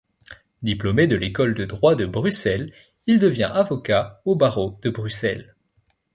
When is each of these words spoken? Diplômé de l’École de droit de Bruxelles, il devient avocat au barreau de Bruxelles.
Diplômé 0.63 1.05
de 1.05 1.15
l’École 1.15 1.53
de 1.53 1.63
droit 1.63 1.93
de 1.93 2.07
Bruxelles, 2.07 2.73
il 3.05 3.19
devient 3.19 3.51
avocat 3.53 4.19
au 4.25 4.33
barreau 4.35 4.79
de 4.81 4.89
Bruxelles. 4.89 5.55